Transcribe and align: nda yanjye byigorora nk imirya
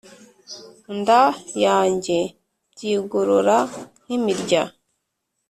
nda 0.97 1.23
yanjye 1.65 2.17
byigorora 2.71 3.57
nk 4.01 4.09
imirya 4.17 4.63